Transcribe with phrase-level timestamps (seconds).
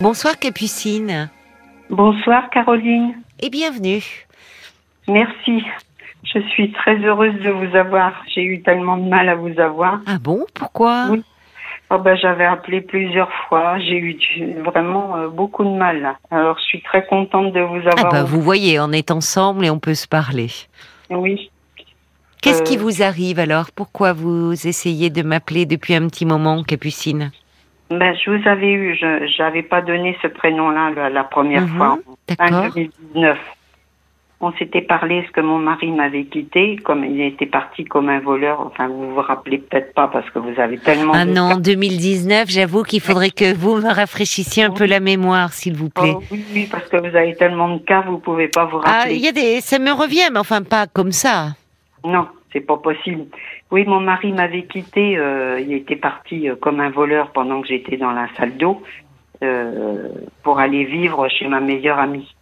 [0.00, 1.28] Bonsoir Capucine.
[1.90, 3.14] Bonsoir Caroline.
[3.40, 4.02] Et bienvenue.
[5.08, 5.62] Merci.
[6.22, 8.12] Je suis très heureuse de vous avoir.
[8.34, 10.00] J'ai eu tellement de mal à vous avoir.
[10.06, 10.44] Ah bon?
[10.54, 11.08] Pourquoi?
[11.10, 11.22] Oui.
[11.90, 13.78] Oh ben, J'avais appelé plusieurs fois.
[13.80, 14.16] J'ai eu
[14.64, 16.14] vraiment euh, beaucoup de mal.
[16.30, 18.12] Alors je suis très contente de vous ah avoir.
[18.12, 20.48] bah, Vous voyez, on est ensemble et on peut se parler.
[21.10, 21.50] Oui.
[22.42, 23.66] Qu'est-ce Euh, qui vous arrive alors?
[23.74, 27.32] Pourquoi vous essayez de m'appeler depuis un petit moment, Capucine?
[27.90, 28.94] Ben, je vous avais eu.
[28.96, 31.98] Je n'avais pas donné ce prénom-là la, la première Mhm, fois.
[32.38, 32.72] En D'accord.
[32.74, 33.38] 2019.
[34.42, 38.20] On s'était parlé ce que mon mari m'avait quitté, comme il était parti comme un
[38.20, 38.60] voleur.
[38.60, 41.12] Enfin, vous vous rappelez peut-être pas parce que vous avez tellement.
[41.14, 41.56] Ah non, cas.
[41.56, 46.14] 2019, j'avoue qu'il faudrait que vous me rafraîchissiez un peu la mémoire, s'il vous plaît.
[46.16, 49.00] Oh, oui, oui, parce que vous avez tellement de cas, vous pouvez pas vous Ah,
[49.00, 49.16] rappeler.
[49.16, 51.48] il y a des, ça me revient, mais enfin pas comme ça.
[52.02, 53.26] Non, c'est pas possible.
[53.70, 55.16] Oui, mon mari m'avait quitté.
[55.18, 58.82] euh, il était parti euh, comme un voleur pendant que j'étais dans la salle d'eau
[59.42, 60.08] euh,
[60.42, 62.34] pour aller vivre chez ma meilleure amie.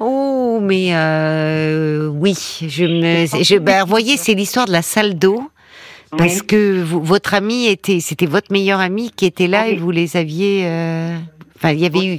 [0.00, 5.14] Oh, mais euh, oui, je me, je, ben, vous voyez, c'est l'histoire de la salle
[5.18, 5.42] d'eau.
[6.16, 6.46] Parce Oui.
[6.46, 9.72] que vous- votre ami était, c'était votre meilleur ami qui était là Oui.
[9.72, 10.64] et vous les aviez.
[11.56, 12.18] Enfin, il y avait eu.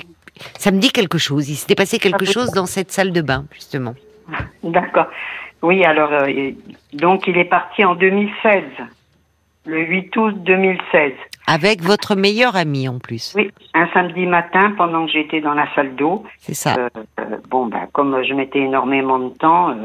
[0.57, 1.49] Ça me dit quelque chose.
[1.49, 3.95] Il s'était passé quelque Ah, chose dans cette salle de bain, justement.
[4.63, 5.07] D'accord.
[5.65, 6.51] Oui, alors euh,
[6.93, 8.63] donc il est parti en 2016,
[9.65, 11.13] le 8 août 2016.
[11.47, 13.33] Avec votre meilleur ami en plus.
[13.35, 16.23] Oui, un samedi matin pendant que j'étais dans la salle d'eau.
[16.37, 16.75] C'est ça.
[16.77, 19.75] Euh, euh, bon, ben, comme je mettais énormément de temps,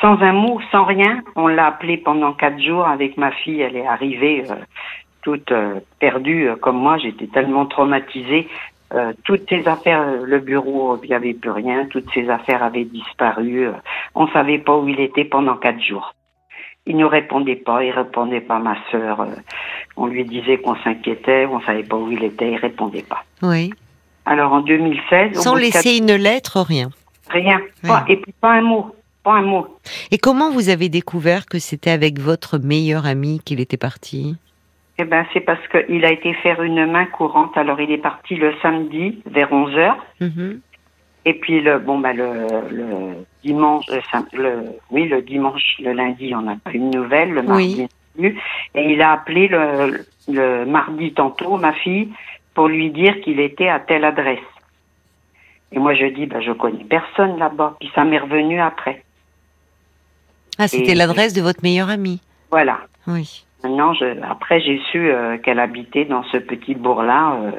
[0.00, 3.60] sans un mot, sans rien, on l'a appelé pendant quatre jours avec ma fille.
[3.60, 4.44] Elle est arrivée
[5.22, 5.52] toute
[5.98, 6.96] perdue, comme moi.
[6.98, 8.46] J'étais tellement traumatisée.
[8.94, 11.86] Euh, toutes ses affaires, euh, le bureau, il n'y avait plus rien.
[11.86, 13.66] Toutes ses affaires avaient disparu.
[13.68, 13.72] euh,
[14.14, 16.14] on savait pas où il était pendant quatre jours.
[16.86, 19.20] Il ne répondait pas, il répondait pas à ma sœur.
[19.20, 19.26] euh,
[19.96, 23.24] on lui disait qu'on s'inquiétait, on savait pas où il était, il répondait pas.
[23.42, 23.72] oui.
[24.30, 26.90] Alors en 2016, au Sans laisser une lettre, rien.
[27.30, 27.88] rien, Oui.
[27.88, 28.94] Pas- et puis pas un mot,
[29.24, 29.66] pas un mot.
[30.10, 34.36] Et comment vous avez découvert que c'était avec votre meilleur ami qu'il était parti?
[35.00, 37.56] Eh ben c'est parce qu'il a été faire une main courante.
[37.56, 40.60] Alors il est parti le samedi vers 11 heures, Mhm.
[41.24, 45.92] et puis le bon bah le, le dimanche, le, sam- le- oui le dimanche, le
[45.92, 47.86] lundi on n'a pas eu de nouvelles, le mardi
[48.18, 48.34] Oui.
[48.74, 52.08] et il a appelé le, le mardi tantôt ma fille
[52.54, 54.40] pour lui dire qu'il était à telle adresse.
[55.70, 57.76] Et moi je dis bah je connais personne là-bas.
[57.78, 59.04] Puis ça m'est revenu après.
[60.58, 62.20] Ah, c'était l'adresse de votre meilleur ami.
[62.50, 62.80] Voilà.
[63.06, 63.44] Oui.
[63.64, 67.34] Maintenant, je, après, j'ai su euh, qu'elle habitait dans ce petit bourg-là.
[67.42, 67.50] euh,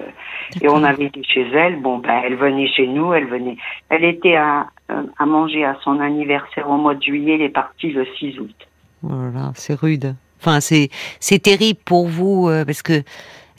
[0.61, 1.81] et on avait été chez elle.
[1.81, 3.13] Bon, ben, elle venait chez nous.
[3.13, 3.57] Elle venait.
[3.89, 7.35] Elle était à, euh, à manger à son anniversaire au mois de juillet.
[7.35, 8.55] Elle est partie le 6 août.
[9.03, 10.15] Oh là là, c'est rude.
[10.39, 10.89] Enfin, c'est
[11.19, 13.03] c'est terrible pour vous euh, parce que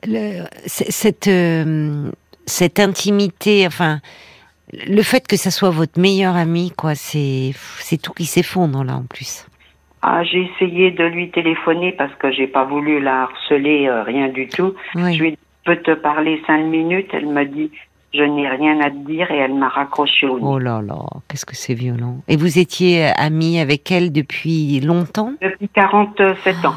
[0.06, 2.10] le- cette euh,
[2.46, 4.00] cette intimité, enfin,
[4.72, 8.94] le fait que ça soit votre meilleur ami, quoi, c'est c'est tout qui s'effondre là
[8.96, 9.46] en plus.
[10.03, 14.28] Ah, j'ai essayé de lui téléphoner parce que j'ai pas voulu la harceler, euh, rien
[14.28, 14.75] du tout.
[14.94, 15.15] Oui.
[15.15, 17.11] Je lui ai dit, peux te parler cinq minutes.
[17.12, 17.71] Elle m'a dit,
[18.15, 20.44] je n'ai rien à te dire et elle m'a raccroché au nez.
[20.44, 22.19] Oh là là, qu'est-ce que c'est violent.
[22.28, 25.33] Et vous étiez ami avec elle depuis longtemps?
[25.41, 26.75] Depuis 47 ans.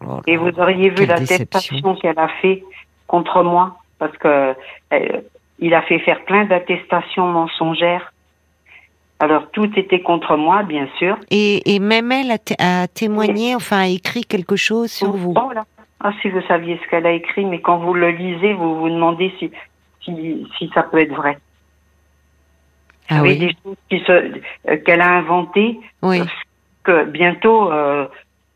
[0.00, 1.94] Oh là Et vous auriez vu l'attestation déception.
[1.96, 2.64] qu'elle a fait
[3.06, 4.54] contre moi, parce que
[4.92, 5.20] euh,
[5.58, 8.11] il a fait faire plein d'attestations mensongères.
[9.24, 11.16] Alors tout était contre moi, bien sûr.
[11.30, 15.32] Et, et même elle a, té- a témoigné, enfin a écrit quelque chose sur vous.
[15.36, 15.64] Oh là.
[16.00, 18.88] Ah, si vous saviez ce qu'elle a écrit, mais quand vous le lisez, vous vous
[18.90, 19.52] demandez si
[20.04, 21.38] si, si ça peut être vrai.
[23.08, 26.20] Ah oui, des choses euh, qu'elle a inventées oui.
[26.82, 28.06] que bientôt euh,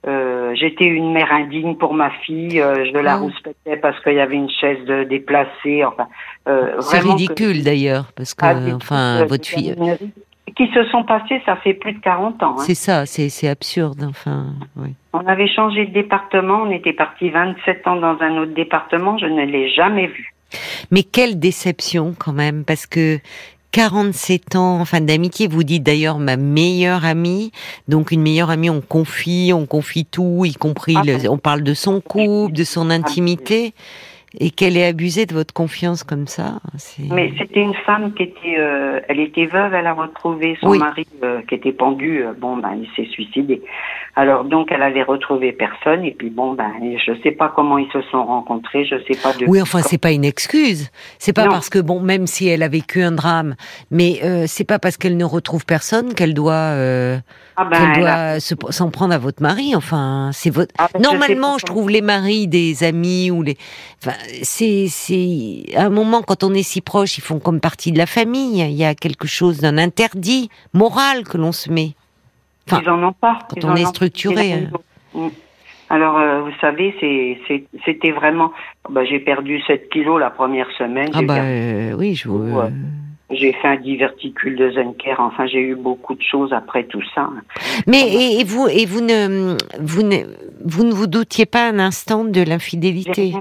[0.09, 3.19] euh, j'étais une mère indigne pour ma fille, euh, je la Ah.
[3.19, 6.09] rouspétais parce qu'il y avait une chaise de déplacée, enfin
[6.49, 9.75] euh, C'est que- ridicule d'ailleurs, parce que, Ah, enfin, euh, votre fille,
[10.55, 12.55] qui se sont passés, ça fait plus de 40 ans.
[12.59, 12.63] hein.
[12.65, 14.47] c'est ça, c'est absurde, enfin,
[14.77, 14.91] oui.
[15.13, 19.27] On avait changé de département, on était parti 27 ans dans un autre département, je
[19.27, 20.33] ne l'ai jamais vu.
[20.91, 23.19] Mais quelle déception quand même, parce que
[23.73, 27.53] 47 ans, enfin d'amitié, vous dites d'ailleurs ma meilleure amie,
[27.89, 31.63] donc une meilleure amie, on confie, on confie tout, y compris, Ah le- on parle
[31.63, 33.75] de son couple, de son intimité.
[34.39, 36.61] Et qu'elle ait abusé de votre confiance comme ça.
[37.11, 41.07] Mais c'était une femme qui était, euh, elle était veuve, elle a retrouvé son mari
[41.23, 42.23] euh, qui était pendu.
[42.23, 43.63] Euh, bon, ben, il s'est suicidé.
[44.15, 47.91] Alors donc, elle avait retrouvé personne et puis bon, ben, je sais pas comment ils
[47.93, 49.47] se sont rencontrés, je sais pas de.
[49.47, 50.91] Oui, enfin, c'est pas une excuse.
[51.19, 53.55] C'est pas parce que bon, même si elle a vécu un drame,
[53.91, 56.75] mais c'est pas parce qu'elle ne retrouve personne qu'elle doit.
[57.59, 59.75] Ah ben, qu'elle doit s'en prendre à votre mari.
[59.75, 60.75] Enfin, c'est votre.
[60.79, 63.57] Ah ben, Normalement, je, trouve les maris des amis ou les.
[64.03, 67.93] Enfin, c'est c'est à un moment quand on est si proche, ils font comme partie
[67.93, 68.61] de la famille.
[68.61, 71.95] Il y a quelque chose d'un interdit moral que l'on se met.
[72.69, 73.39] Enfin, ils en ont pas.
[73.49, 74.53] Quand on est structuré.
[74.53, 74.71] Hein.
[75.15, 75.29] Mm.
[75.89, 76.95] Alors, euh, vous savez,
[77.85, 78.53] c'était vraiment.
[78.91, 81.11] Bah, j'ai perdu 7 kilos la première semaine.
[81.15, 82.61] Ah bah euh, oui, je vous.
[83.31, 85.17] J'ai fait un diverticule de Zenker.
[85.19, 87.29] Enfin, j'ai eu beaucoup de choses après tout ça.
[87.87, 90.19] Mais et, vous et vous ne vous ne
[90.65, 93.35] vous ne vous doutiez pas un instant de l'infidélité?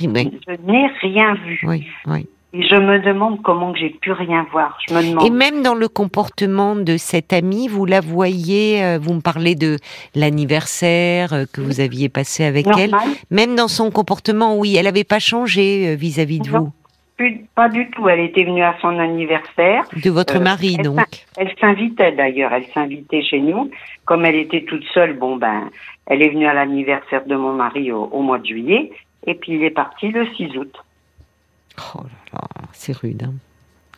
[0.00, 1.60] Je n'ai rien vu.
[1.64, 2.26] Oui, oui.
[2.54, 4.78] Et je me demande comment j'ai pu rien voir.
[4.88, 5.26] Je me demande.
[5.26, 9.54] Et même dans le comportement de cette amie, vous la voyez, euh, vous me parlez
[9.54, 9.76] de
[10.14, 12.92] l'anniversaire euh, que vous aviez passé avec elle.
[13.30, 16.72] Même dans son comportement, oui, elle n'avait pas changé euh, vis-à-vis de vous
[17.54, 18.08] pas du tout.
[18.08, 19.84] Elle était venue à son anniversaire.
[20.02, 21.00] De votre euh, mari, donc.
[21.36, 22.52] Elle s'invitait d'ailleurs.
[22.52, 23.70] Elle s'invitait chez nous.
[24.04, 25.70] Comme elle était toute seule, bon ben,
[26.06, 28.92] elle est venue à l'anniversaire de mon mari au, mois de juillet.
[29.26, 30.74] Et puis il est parti le 6 août.
[31.94, 33.24] Oh là là, c'est rude.
[33.24, 33.34] Hein.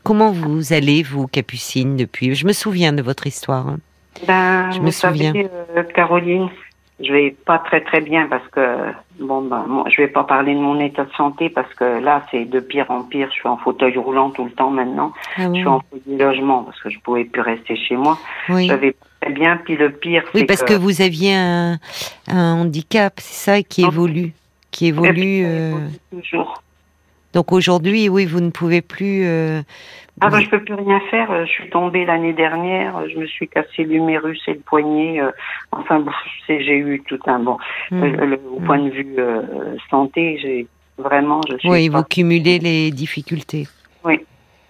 [0.03, 2.35] Comment vous allez, vous, Capucine, depuis?
[2.35, 3.69] Je me souviens de votre histoire.
[3.69, 3.79] Hein.
[4.27, 5.33] Ben, je me souviens.
[5.77, 6.49] Euh, Caroline,
[7.03, 10.61] je vais pas très très bien parce que bon ben je vais pas parler de
[10.61, 13.29] mon état de santé parce que là c'est de pire en pire.
[13.29, 15.13] Je suis en fauteuil roulant tout le temps maintenant.
[15.37, 18.19] Ah je suis en fauteuil logement parce que je pouvais plus rester chez moi.
[18.49, 18.69] Oui.
[18.69, 19.57] Je vais très bien.
[19.65, 20.75] Puis le pire, oui parce que...
[20.75, 21.79] vous aviez un,
[22.29, 24.33] un handicap, c'est ça qui évolue,
[24.71, 25.45] qui évolue.
[25.45, 25.89] Euh...
[26.11, 26.63] Toujours.
[27.33, 29.25] Donc aujourd'hui, oui, vous ne pouvez plus.
[29.25, 29.63] Euh,
[30.21, 31.31] ah ben, je peux plus rien faire.
[31.31, 33.09] Euh, je suis tombée l'année dernière.
[33.09, 35.21] Je me suis cassé l'humérus et le poignet.
[35.21, 35.31] Euh,
[35.71, 36.05] enfin,
[36.49, 37.57] j'ai eu tout un bon.
[37.91, 38.35] Hmm.
[38.53, 39.17] au point de vue
[39.91, 40.67] santé, j'ai
[40.99, 41.41] vraiment.
[41.49, 43.69] Je suis oui, vous cumulez les difficultés.
[44.05, 44.21] Oui.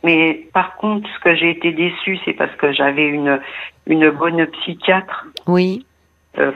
[0.05, 3.41] Mais par contre, ce que j'ai été déçue, c'est parce que j'avais une
[3.87, 5.27] une bonne psychiatre.
[5.47, 5.87] Oui.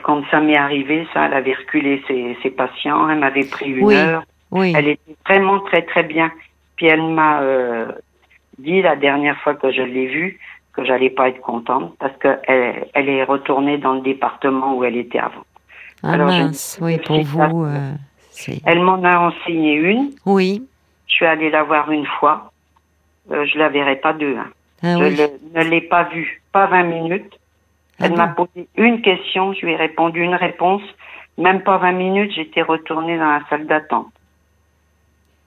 [0.03, 3.09] quand ça m'est arrivé, ça, elle avait reculé ses, ses patients.
[3.09, 4.25] Elle m'avait pris une heure.
[4.55, 6.31] Elle était vraiment très très bien.
[6.77, 7.93] Puis elle m'a euh,
[8.59, 10.39] dit la dernière fois que je l'ai vue
[10.75, 14.97] que j'allais pas être contente parce qu'elle elle est retournée dans le département où elle
[14.97, 15.45] était avant.
[16.03, 17.65] Ah Alors, mince, oui, pour vous.
[17.65, 17.93] Euh,
[18.67, 20.11] elle m'en a enseigné une.
[20.27, 20.67] Oui.
[21.07, 22.51] Je suis allée la voir une fois.
[23.31, 24.37] Euh, je la verrai pas deux.
[24.37, 24.51] Hein.
[24.83, 27.39] Ah je ne l'ai pas vue, pas 20 minutes.
[28.01, 30.83] Elle ah m'a posé une question, je lui ai répondu une réponse.
[31.39, 34.13] Même pas 20 minutes, j'étais retournée dans la salle d'attente.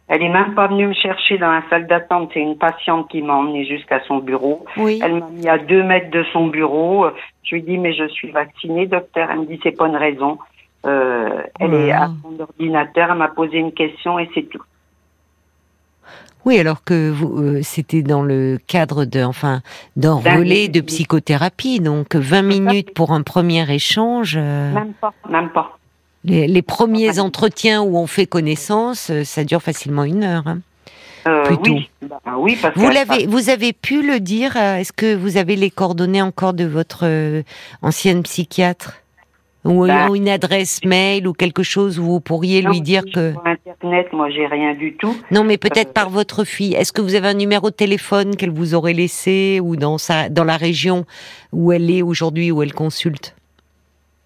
[0.08, 2.32] Elle est même pas venue me chercher dans la salle d'attente.
[2.34, 4.66] C'est une patiente qui m'a emmenée jusqu'à son bureau.
[4.78, 5.00] Oui.
[5.04, 7.08] Elle m'a mis à deux mètres de son bureau.
[7.44, 9.30] Je lui dis mais je suis vaccinée, docteur.
[9.32, 10.38] Elle me dit c'est pas une raison.
[10.86, 13.12] Euh, elle est à son ordinateur.
[13.12, 14.64] Elle m'a posé une question et c'est tout.
[16.46, 19.60] Oui, alors que vous, euh, c'était dans le cadre de, enfin,
[19.98, 24.38] d'un relais de psychothérapie, donc 20 minutes pour un premier échange.
[24.38, 25.77] Euh, même pas, même pas.
[26.28, 30.48] Les, premiers entretiens où on fait connaissance, euh, ça dure facilement une heure.
[30.48, 30.60] Hein.
[31.28, 34.56] Euh, oui, bah, oui parce vous l'avez, vous avez pu le dire.
[34.56, 37.06] Euh, est-ce que vous avez les coordonnées encore de votre
[37.82, 39.02] ancienne psychiatre?
[39.66, 43.46] Ou bah, une adresse mail ou quelque chose où vous pourriez lui dire que sur
[43.46, 45.18] internet, moi j'ai rien du tout.
[45.30, 46.74] Non, mais peut-être par votre fille.
[46.74, 50.30] Est-ce que vous avez un numéro de téléphone qu'elle vous aurait laissé ou dans sa
[50.30, 51.06] dans la région
[51.52, 53.36] où elle est aujourd'hui où elle consulte?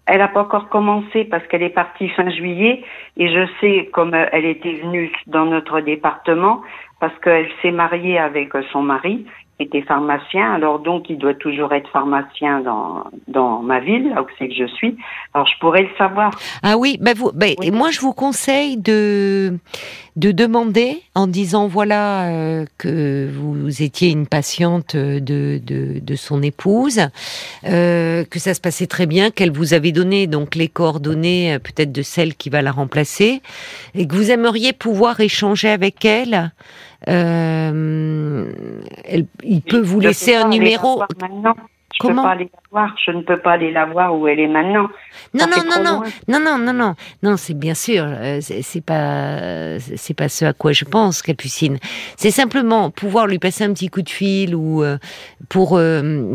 [0.06, 2.82] Elle n'a pas encore commencé parce qu'elle est partie fin juillet
[3.16, 6.62] et je sais comme elle était venue dans notre département
[7.00, 9.26] parce qu'elle s'est mariée avec son mari
[9.62, 14.26] était pharmacien, alors donc il doit toujours être pharmacien dans, dans ma ville, là où
[14.38, 14.96] c'est que je suis.
[15.34, 16.30] Alors je pourrais le savoir.
[16.62, 19.58] Ah oui, bah vous, bah, moi je vous conseille de
[20.16, 26.42] de demander en disant voilà euh, que vous étiez une patiente de, de, de son
[26.42, 27.00] épouse,
[27.64, 31.58] euh, que ça se passait très bien, qu'elle vous avait donné donc les coordonnées euh,
[31.58, 33.40] peut-être de celle qui va la remplacer,
[33.94, 36.52] et que vous aimeriez pouvoir échanger avec elle.
[37.08, 38.52] Euh,
[39.04, 41.02] elle, il peut vous laisser un numéro.
[41.94, 42.94] Je Comment peux pas aller la voir.
[43.04, 44.88] Je ne peux pas aller la voir où elle est maintenant.
[45.34, 46.02] Non, non non non.
[46.26, 48.04] non, non, non, non, C'est bien sûr.
[48.06, 51.78] Euh, c'est pas, c'est pas ce à quoi je pense, Capucine.
[52.16, 54.96] C'est simplement pouvoir lui passer un petit coup de fil ou euh,
[55.50, 55.78] pour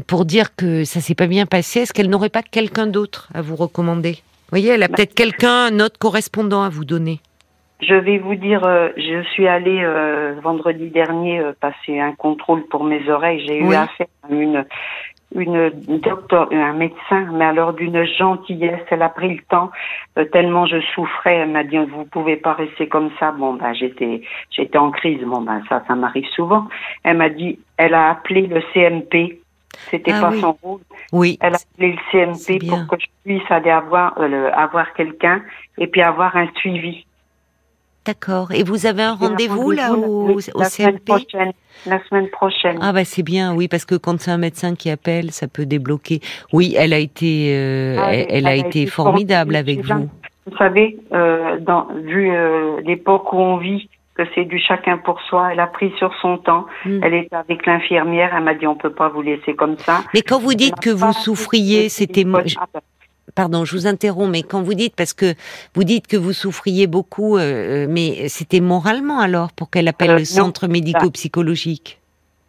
[0.06, 1.82] pour dire que ça s'est pas bien passé.
[1.82, 4.12] Est-ce qu'elle n'aurait pas quelqu'un d'autre à vous recommander?
[4.14, 7.20] Vous voyez, elle a bah, peut-être quelqu'un, un autre correspondant à vous donner.
[7.81, 12.63] Je vais vous dire, euh, je suis allée euh, vendredi dernier euh, passer un contrôle
[12.67, 13.43] pour mes oreilles.
[13.46, 13.74] J'ai Oui.
[13.74, 14.65] eu affaire à une
[15.36, 15.69] une
[16.00, 18.79] docteur, un médecin, mais alors d'une gentillesse.
[18.89, 19.69] Elle a pris le temps
[20.17, 21.36] euh, tellement je souffrais.
[21.36, 23.31] Elle m'a dit vous pouvez pas rester comme ça.
[23.34, 25.22] Bon ben j'étais j'étais en crise.
[25.24, 26.67] Bon ben ça ça m'arrive souvent.
[27.03, 29.39] Elle m'a dit elle a appelé le CMP.
[29.91, 30.39] C'était Ah pas oui.
[30.41, 30.79] son rôle.
[31.12, 31.38] Oui.
[31.41, 35.41] Elle a appelé le CMP pour que je puisse aller avoir euh, le- avoir quelqu'un
[35.77, 37.05] et puis avoir un suivi.
[38.08, 38.54] D'accord.
[38.54, 41.52] Et vous avez un rendez-vous là au, la, au la semaine CMP prochaine.
[41.86, 42.80] La semaine prochaine.
[42.82, 45.66] Ah bah c'est bien, oui, parce que quand c'est un médecin qui appelle, ça peut
[45.66, 46.22] débloquer.
[46.54, 50.10] Oui, elle a été, euh, Ah oui, elle, elle a été formidable avec vous.
[50.50, 55.22] Vous savez, euh, dans, vu euh, l'époque où on vit, que c'est du chacun pour
[55.22, 56.66] soi, elle a pris sur son temps.
[56.86, 57.00] Mm.
[57.04, 58.34] Elle était avec l'infirmière.
[58.36, 60.02] Elle m'a dit on peut pas vous laisser comme ça.
[60.14, 62.26] Mais quand vous dites que vous souffriez, c'était,
[62.58, 62.82] Ah ben,
[63.38, 65.36] pardon, je vous interromps, mais quand vous dites parce que
[65.75, 70.17] vous dites que vous souffriez beaucoup, euh, mais c'était moralement alors pour qu'elle appelle Euh,
[70.17, 72.00] le centre médico-psychologique.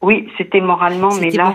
[0.00, 1.54] Oui, c'était moralement, mais là,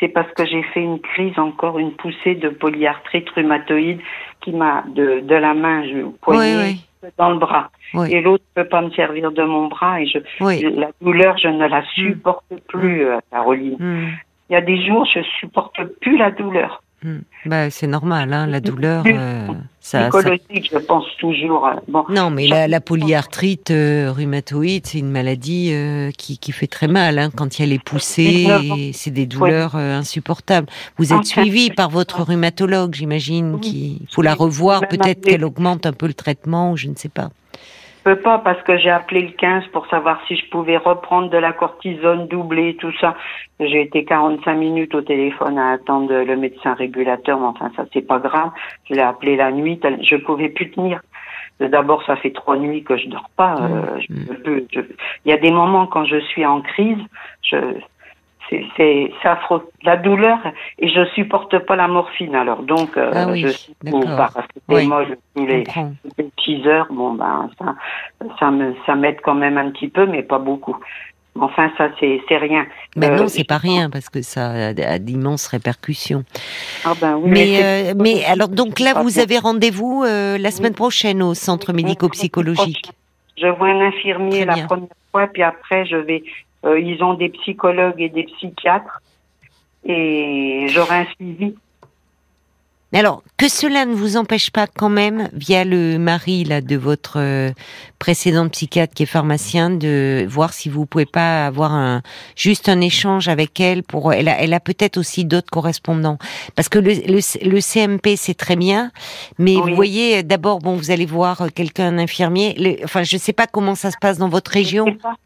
[0.00, 4.00] c'est parce que j'ai fait une crise, encore une poussée de polyarthrite rhumatoïde
[4.40, 6.56] qui m'a de, de la main, je, poignet,
[7.02, 7.70] Oui, dans le bras.
[7.94, 8.12] Oui.
[8.12, 10.18] Et l'autre ne peut pas me servir de mon bras et je,
[10.68, 13.76] la douleur, je ne la supporte plus, euh, Caroline.
[13.78, 14.08] Hmm,
[14.48, 16.82] Il y a des jours, je supporte plus la douleur.
[17.10, 17.20] Hmm.
[17.46, 19.46] Bah, c'est normal, hein, la douleur, euh,
[19.80, 21.66] ça, ça- Psychologique, je pense toujours.
[21.66, 26.52] euh, bon, Non, mais la, la polyarthrite euh, rhumatoïde, c'est une maladie euh, qui, qui
[26.52, 27.46] fait très mal hein, quand.
[27.46, 28.76] 19 ans.
[28.76, 30.66] et C'est des douleurs insupportables.
[30.98, 33.54] Vous êtes Enfin, suivi par votre rhumatologue, j'imagine.
[33.54, 33.60] Oui.
[33.60, 37.08] qu'il faut la revoir, peut-être qu'elle augmente un peu le traitement, ou je ne sais
[37.08, 37.30] pas.
[38.06, 41.28] Je peux pas parce que j'ai appelé le 15 pour savoir si je pouvais reprendre
[41.28, 43.16] de la cortisone, doubler, tout ça.
[43.58, 48.06] J'ai été 45 minutes au téléphone à attendre le médecin régulateur, mais enfin ça c'est
[48.06, 48.50] pas grave.
[48.88, 51.00] Je l'ai appelé la nuit, je pouvais plus tenir.
[51.58, 53.56] D'abord, ça fait trois nuits que je dors pas.
[53.62, 54.36] euh, je Mm.
[54.44, 54.80] peux- je-
[55.24, 56.98] Il y a des moments quand je suis en crise,
[57.42, 57.56] je,
[58.50, 59.68] c'est, affreux.
[59.82, 60.38] La douleur
[60.78, 62.34] et je supporte pas la morphine.
[62.34, 64.16] Alors donc, euh, Ah oui, je suis d'accord.
[64.16, 65.64] paracétamol tous Je les
[66.18, 66.86] les 6 heures.
[66.90, 67.74] Bon ben ça,
[68.38, 70.76] ça me, ça m'aide quand même un petit peu, mais pas beaucoup.
[71.40, 72.66] Enfin, ça c'est, rien.
[72.96, 76.24] Mais Euh, non, c'est pas rien parce que ça a, d'immenses répercussions.
[76.84, 80.50] Ah ben oui, Mais, c'est- euh, mais alors donc là, vous avez rendez-vous euh, la
[80.50, 82.90] semaine prochaine au centre médico-psychologique.
[83.38, 86.22] Je vois un infirmier la première fois, puis après je vais.
[86.66, 89.00] Euh, ils ont des psychologues et des psychiatres,
[89.84, 91.54] et j'aurai un suivi.
[92.92, 96.76] Mais alors, que cela ne vous empêche pas quand même, via le mari là de
[96.76, 97.50] votre euh,
[97.98, 102.02] précédent psychiatre qui est pharmacien, de voir si vous pouvez pas avoir un
[102.36, 104.12] juste un échange avec elle pour.
[104.12, 106.16] Elle a, elle a peut-être aussi d'autres correspondants,
[106.54, 108.92] parce que le, le, le CMP c'est très bien,
[109.38, 109.70] mais Oui.
[109.70, 112.54] vous voyez, d'abord bon, vous allez voir quelqu'un, un infirmier.
[112.56, 114.86] Le- enfin, je sais pas comment ça se passe dans votre région.
[114.86, 115.16] Je sais pas.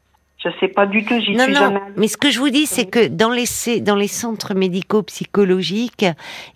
[0.42, 1.20] Je sais pas du tout.
[1.20, 1.94] J'y Non, suis non, jamais allée.
[1.98, 6.06] mais ce que je vous dis, c'est que dans les, c- dans les centres médico-psychologiques,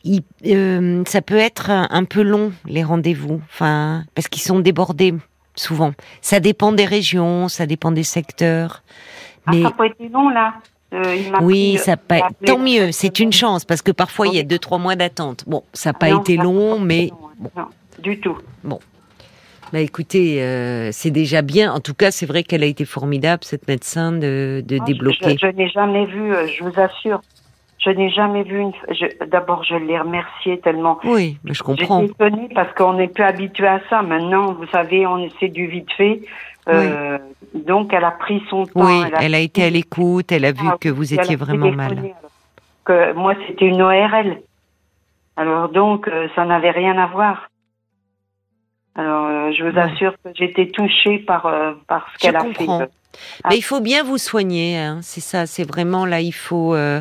[0.04, 5.14] il- euh, ça peut être un, peu long, les rendez-vous, enfin, parce qu'ils sont débordés,
[5.54, 5.92] souvent.
[6.22, 8.82] Ça dépend des régions, ça dépend des secteurs.
[9.46, 10.54] Ah, Mais ça n'a pas été long là.
[10.94, 13.82] Euh, il m'a oui, pris, ça euh, pas, appelé- tant mieux, c'est une chance, parce
[13.82, 15.44] que parfois, il y a deux, trois mois d'attente.
[15.46, 17.10] Bon, ça n'a Ah pas non, été ça- long, mais
[17.40, 17.66] Non, non,
[18.00, 18.36] du tout.
[19.72, 21.72] Bah écoutez, euh, c'est déjà bien.
[21.72, 25.36] En tout cas, c'est vrai qu'elle a été formidable, cette médecin, de, de débloquer.
[25.40, 27.20] Je, je n'ai jamais vu, euh, je vous assure,
[27.78, 28.72] je n'ai jamais vu une.
[28.90, 30.98] je- D'abord, je l'ai remercié tellement.
[31.04, 32.00] Oui, mais je comprends.
[32.02, 34.02] J'étais étonnée parce qu'on n'est plus habitué à ça.
[34.02, 36.20] Maintenant, vous savez, on c'est du vite fait.
[36.68, 37.18] Euh,
[37.52, 38.86] Donc, elle a pris son temps.
[38.86, 41.98] Oui, elle a été à l'écoute, elle a vu Ah, que vous étiez vraiment mal.
[42.84, 44.38] Que moi, c'était une ORL.
[45.36, 47.48] Alors donc, euh, ça n'avait rien à voir.
[48.96, 52.78] Alors, euh, je vous assure que j'étais touchée par, euh, par ce qu'elle a comprends.
[52.80, 52.90] fait.
[53.44, 53.48] Ah.
[53.50, 57.00] Mais il faut bien vous soigner, hein, c'est ça, c'est vraiment là, il faut euh,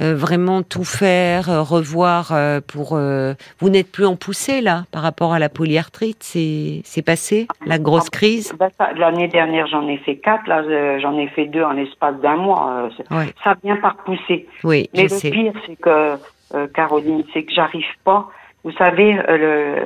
[0.00, 2.94] euh, vraiment tout faire, euh, revoir euh, pour.
[2.96, 7.46] euh, vous n'êtes plus en poussée là par rapport à la polyarthrite, c'est c'est passé,
[7.66, 8.52] la grosse Ah, crise?
[8.78, 10.48] Ça, L'année dernière, j'en ai fait quatre.
[10.48, 12.88] Là, j'en ai fait deux en l'espace d'un mois.
[13.12, 14.48] Ouais, Ça vient par pousser.
[14.64, 15.30] oui, Mais je le sais.
[15.30, 16.16] pire, c'est que,
[16.54, 18.28] euh, Caroline, c'est que j'arrive pas.
[18.64, 19.36] Vous savez, euh,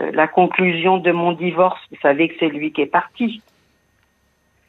[0.08, 3.42] le- la conclusion de mon divorce, vous savez que c'est lui qui est parti.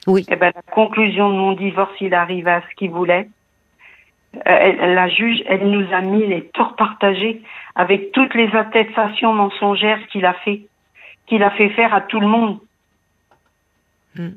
[0.08, 0.26] Oui.
[0.30, 3.28] Eh ben, la conclusion de mon divorce, il arrive à ce qu'il voulait.
[4.36, 7.42] Euh, elle- la juge, elle nous a mis les torts partagés
[7.76, 10.62] avec toutes les attestations mensongères qu'il a fait,
[11.28, 12.58] qu'il a fait faire à tout le monde.
[14.16, 14.30] Hmm.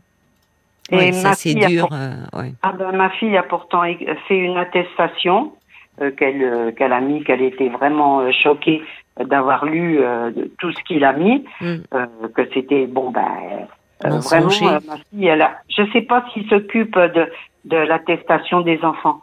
[0.90, 1.88] Et Ouais, ça ma c'est dur.
[1.88, 2.52] pour- euh, ouais.
[2.62, 3.82] ah ben, ma fille a pourtant
[4.28, 5.52] fait une attestation
[6.00, 8.82] euh, qu'elle euh, qu'elle a mis, qu'elle était vraiment euh, choquée
[9.20, 11.76] d'avoir lu euh, tout ce qu'il a mis, Hmm.
[11.94, 13.26] euh, que c'était bon ben
[14.02, 14.48] vraiment,
[14.86, 17.30] ma fille, elle a, je sais pas s'il s'occupe de,
[17.66, 19.22] de l'attestation des enfants.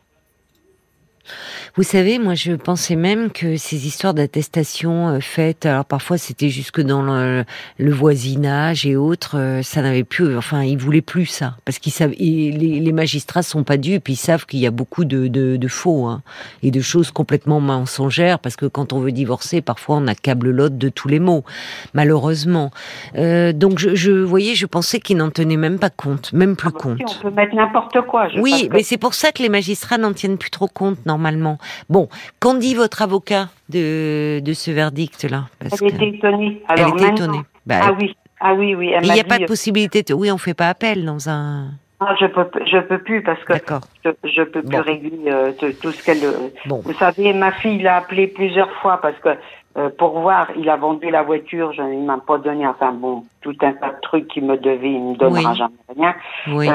[1.75, 6.49] Vous savez, moi je pensais même que ces histoires d'attestation euh, faites, alors parfois c'était
[6.49, 7.45] jusque dans le,
[7.79, 12.13] voisinage et autres, euh, ça n'avait plus, enfin ils voulaient plus ça, parce qu'ils savent,
[12.17, 16.07] les, les, magistrats sont pas dupes, ils savent qu'il y a beaucoup de, de, faux
[16.07, 16.21] hein,
[16.63, 20.75] et de choses complètement mensongères, parce que quand on veut divorcer, parfois on accable l'autre
[20.75, 21.43] de tous les mots,
[21.93, 22.71] malheureusement.
[23.15, 26.69] Euh, donc je, je voyais, je pensais qu'ils n'en tenaient même pas compte, même plus
[26.69, 27.01] ah bah compte.
[27.19, 28.27] on peut mettre n'importe quoi.
[28.37, 31.58] oui, mais c'est pour ça que les magistrats n'en tiennent plus trop compte normalement.
[31.89, 35.45] Bon, qu'en dit votre avocat de, de ce verdict-là?
[35.59, 36.61] Elle était étonnée.
[36.69, 37.41] elle était étonnée.
[37.65, 38.93] Bah, ah oui, ah oui, oui.
[39.03, 40.03] Il n'y a pas de euh, possibilité.
[40.03, 40.13] De...
[40.13, 41.65] Oui, on fait pas appel dans un.
[42.01, 43.53] Non, je peux, je peux plus parce que
[44.05, 45.51] je, je peux plus régler euh,
[45.81, 46.23] tout ce qu'elle.
[46.23, 49.29] Euh, vous savez, ma fille l'a appelé plusieurs fois parce que
[49.97, 53.55] pour voir, il a vendu la voiture, je, il m'a pas donné, enfin bon, tout
[53.61, 56.15] un tas de trucs qu'il me devait, il me donnera jamais rien.
[56.47, 56.67] Oui.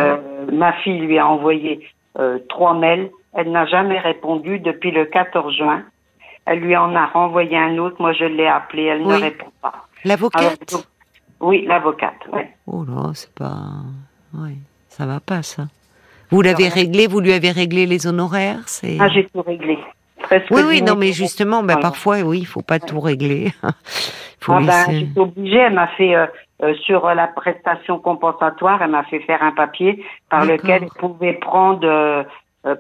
[0.52, 1.80] ma fille lui a envoyé
[2.48, 5.82] trois mails elle n'a jamais répondu depuis le 14 juin.
[6.46, 7.96] Elle lui en a renvoyé un autre.
[7.98, 8.84] Moi, je l'ai appelée.
[8.84, 9.86] Elle ne répond pas.
[10.04, 10.88] L'avocate
[11.40, 12.20] Oui, l'avocate.
[12.66, 13.56] Oh là, c'est pas.
[14.34, 15.64] Oui, ça va pas, ça.
[16.30, 18.64] Vous l'avez réglé Vous lui avez réglé les honoraires
[19.00, 19.78] Ah, j'ai tout réglé.
[20.50, 23.52] oui, oui, non, mais justement, ben, parfois, oui, il faut pas tout régler.
[24.40, 25.58] faut ah, ben, j'étais obligée.
[25.58, 26.14] Elle m'a fait.
[26.14, 26.26] Euh,
[26.62, 31.32] euh, sur la prestation compensatoire, elle m'a fait faire un papier par lequel elle pouvait
[31.32, 32.22] prendre euh,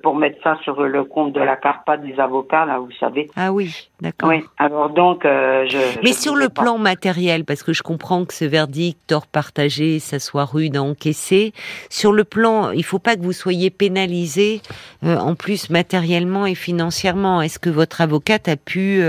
[0.02, 3.30] pour mettre ça sur le compte de la CARPA des avocats, là, vous savez.
[3.36, 4.30] Ah oui, d'accord.
[4.30, 5.78] Oui, alors donc, euh, je...
[6.02, 10.18] Mais sur le plan matériel, parce que je comprends que ce verdict, tort partagé, ça
[10.18, 11.52] soit rude à encaisser,
[11.90, 14.62] sur le plan, il faut pas que vous soyez pénalisé,
[15.04, 17.42] euh, en plus matériellement et financièrement.
[17.42, 19.02] Est-ce que votre avocate a pu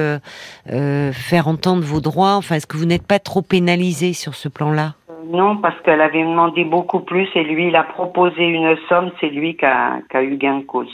[0.68, 2.36] faire entendre vos droits?
[2.36, 4.96] Enfin, est-ce que vous n'êtes pas trop pénalisé sur ce plan-là?
[5.36, 9.30] Non, parce qu'elle avait demandé beaucoup plus et lui, il a proposé une somme, c'est
[9.30, 10.94] lui qui a, eu gain de cause.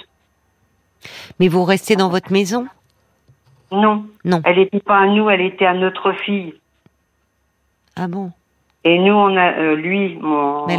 [1.40, 2.68] Mais vous restez dans votre maison?
[3.72, 4.06] Non.
[4.26, 4.42] Non.
[4.44, 6.54] Elle n'était pas à nous, elle était à notre fille.
[7.96, 8.32] Ah bon?
[8.84, 10.66] Et nous, on a, euh, lui, mon.
[10.66, 10.76] Mais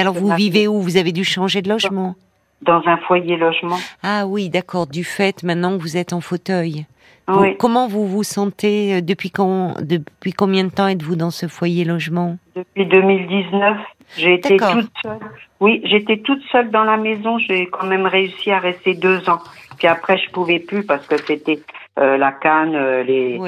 [0.00, 0.80] alors, vous vivez où?
[0.80, 2.14] Vous avez dû changer de logement?
[2.62, 3.78] Dans un foyer logement.
[4.02, 6.86] Ah oui, d'accord, du fait maintenant que vous êtes en fauteuil.
[7.58, 11.84] Comment vous vous sentez euh, depuis, quand, depuis combien de temps êtes-vous dans ce foyer
[11.84, 12.36] logement?
[12.54, 13.78] Depuis 2019.
[14.16, 15.18] J'ai été toute seule.
[15.58, 17.38] Oui, j'étais toute seule dans la maison.
[17.38, 19.40] J'ai quand même réussi à rester deux ans.
[19.78, 21.60] Puis après, je pouvais plus parce que c'était
[21.98, 23.38] euh, la canne, euh, les,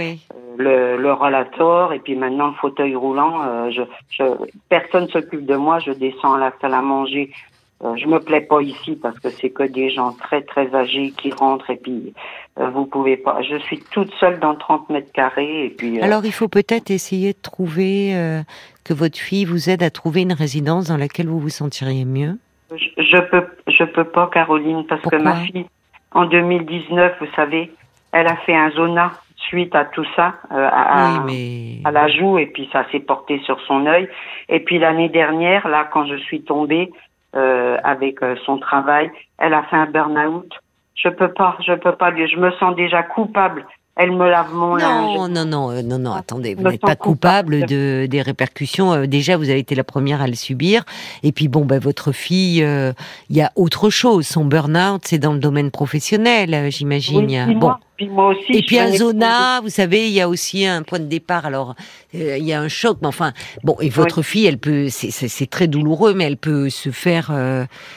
[0.57, 3.70] le, le rollator, et puis maintenant le fauteuil roulant.
[3.70, 4.24] je, je,
[4.68, 5.79] personne s'occupe de moi.
[5.79, 7.31] Je descends à la salle à manger
[7.85, 11.12] euh, je me plais pas ici parce que c'est que des gens très très âgés
[11.17, 12.12] qui rentrent et puis
[12.59, 13.41] euh, vous pouvez pas.
[13.43, 16.01] Je suis toute seule dans 30 mètres carrés et puis.
[16.01, 18.43] Euh, Alors il faut peut-être essayer de trouver
[18.85, 22.37] que votre fille vous aide à trouver une résidence dans laquelle vous vous sentiriez mieux.
[22.75, 25.67] Je, je peux je peux pas Caroline parce que ma fille
[26.12, 27.71] en 2019 vous savez
[28.11, 31.79] elle a fait un zona suite à tout ça à, mais...
[31.85, 34.09] à la joue et puis ça s'est porté sur son œil
[34.49, 37.08] et puis l'année dernière là quand je suis tombée euh,
[37.85, 39.11] avec euh, son travail.
[39.38, 40.53] Elle a fait un burn-out.
[40.94, 42.11] Je peux pas, je peux pas.
[42.14, 43.64] Je me sens déjà coupable
[43.98, 45.16] elle me lave mon linge.
[45.16, 48.92] Non, non, non, euh, non, non, attendez, vous n'êtes pas coupable de, des répercussions.
[48.92, 50.85] Euh, déjà, vous avez été la première à le subir.
[51.24, 52.92] Et puis, bon, ben, votre fille, euh,
[53.29, 54.24] il y a autre chose.
[54.24, 57.59] Son burn-out, c'est dans le domaine professionnel, j'imagine.
[57.59, 57.72] bon.
[57.98, 61.00] Puis moi aussi, et puis un zona, vous savez, il y a aussi un point
[61.00, 61.44] de départ.
[61.44, 61.74] Alors,
[62.14, 63.32] il y a un choc, mais enfin,
[63.64, 63.76] bon.
[63.80, 67.32] Et votre fille, elle peut, c'est très douloureux, mais elle peut se faire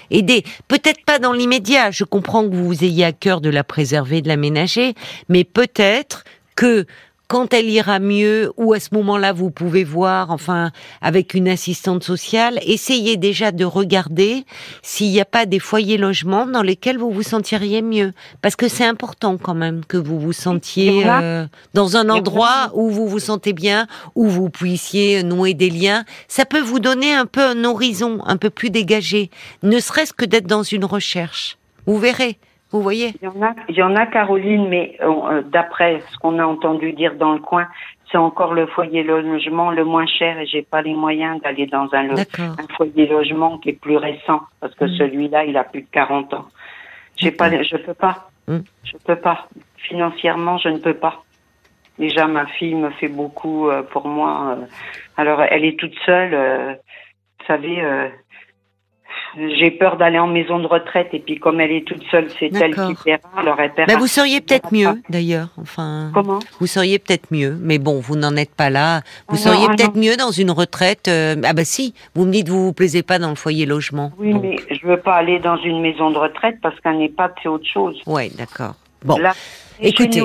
[0.10, 0.44] aider.
[0.68, 1.92] Peut-être pas dans l'immédiat.
[1.92, 4.96] Je comprends que vous ayez à cœur de la préserver, de l'aménager,
[5.30, 6.24] mais peut-être être
[6.56, 6.86] que
[7.32, 12.04] quand elle ira mieux, ou à ce moment-là, vous pouvez voir, enfin, avec une assistante
[12.04, 14.44] sociale, essayez déjà de regarder
[14.82, 18.12] s'il n'y a pas des foyers logements dans lesquels vous vous sentiriez mieux.
[18.42, 22.90] Parce que c'est important quand même que vous vous sentiez euh, dans un endroit où
[22.90, 26.04] vous vous sentez bien, où vous puissiez nouer des liens.
[26.28, 29.30] Ça peut vous donner un peu un horizon, un peu plus dégagé,
[29.64, 31.58] ne serait-ce que d'être dans une recherche.
[31.86, 32.38] Vous verrez.
[32.72, 36.02] Vous voyez Il y en a, il y en a Caroline, mais euh, euh, d'après
[36.12, 37.68] ce qu'on a entendu dire dans le coin,
[38.10, 41.90] c'est encore le foyer logement le moins cher et j'ai pas les moyens d'aller dans
[41.94, 42.16] un,
[42.76, 44.96] foyer logement qui est plus récent parce que mm.
[44.98, 46.46] celui-là, il a plus de 40 ans.
[47.18, 48.30] J'ai pas, je peux pas.
[48.48, 48.60] Mm.
[48.84, 49.48] Je peux pas.
[49.78, 51.24] Financièrement, je ne peux pas.
[52.00, 54.58] Déjà, ma fille me fait beaucoup euh, pour moi.
[55.18, 56.78] alors, elle est toute seule.
[57.40, 57.84] vous savez,
[59.38, 62.52] j'ai peur d'aller en maison de retraite et puis comme elle est toute seule, c'est
[62.54, 63.20] elle qui paiera.
[63.38, 63.88] Alors elle paiera.
[63.88, 65.50] Bah, vous seriez peut-être mieux, d'ailleurs.
[65.58, 66.40] Enfin, Comment?
[66.60, 67.58] Vous seriez peut-être mieux.
[67.62, 69.02] Mais bon, vous n'en êtes pas là.
[69.30, 71.08] Vous seriez peut-être mieux dans une retraite.
[71.08, 74.12] euh, ah bah si, vous me dites vous vous plaisez pas dans le foyer logement.
[74.18, 77.32] Oui, Donc, mais je veux pas aller dans une maison de retraite parce qu'un EHPAD
[77.42, 78.02] c'est autre chose.
[78.06, 78.76] Ouais, d'accord.
[79.04, 79.34] Bon, Là,
[79.80, 80.22] écoutez.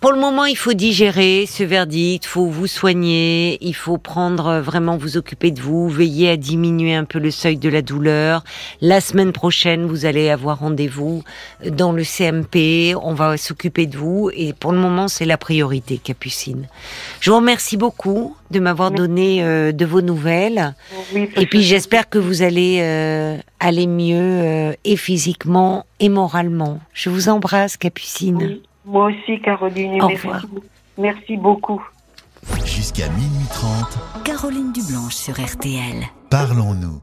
[0.00, 4.46] Pour le moment, il faut digérer ce verdict, il faut vous soigner, il faut prendre
[4.46, 7.80] euh, vraiment vous occuper de vous, veiller à diminuer un peu le seuil de la
[7.80, 8.44] douleur.
[8.82, 11.22] La semaine prochaine, vous allez avoir rendez-vous
[11.64, 15.98] dans le CMP, on va s'occuper de vous et pour le moment, c'est la priorité,
[15.98, 16.68] Capucine.
[17.20, 20.74] Je vous remercie beaucoup de m'avoir donné euh, de vos nouvelles
[21.14, 26.80] Oui, et puis j'espère que vous allez euh, aller mieux euh, et physiquement et moralement.
[26.92, 28.36] Je vous embrasse, Capucine.
[28.36, 28.62] Oui.
[28.86, 30.00] Moi aussi, Caroline.
[30.00, 30.28] Au merci.
[30.96, 31.82] Merci beaucoup.
[32.64, 36.04] Jusqu'à minuit 30, Caroline Dublanche sur RTL.
[36.30, 36.98] parlons-nous.